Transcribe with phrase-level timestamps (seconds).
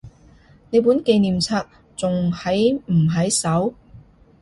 [0.71, 1.63] 你本紀念冊
[1.95, 3.75] 仲喺唔喺手？